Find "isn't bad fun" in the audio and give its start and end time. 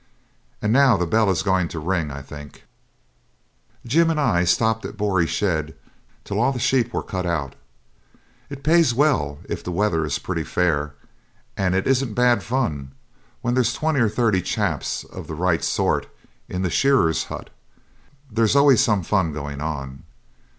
11.85-12.93